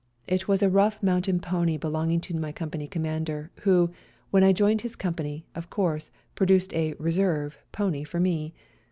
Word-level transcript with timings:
It 0.25 0.47
was 0.47 0.63
a 0.63 0.67
rough 0.71 1.03
mountain 1.03 1.39
pony 1.39 1.77
belonging 1.77 2.21
to 2.21 2.35
my 2.35 2.51
company 2.51 2.87
Commander, 2.87 3.51
who, 3.59 3.91
when 4.31 4.43
I 4.43 4.51
joined 4.51 4.81
his 4.81 4.95
company, 4.95 5.45
of 5.53 5.69
course, 5.69 6.09
produced 6.33 6.73
a" 6.73 6.93
reserve" 6.97 7.59
pony 7.71 8.03
for 8.03 8.19
me. 8.19 8.51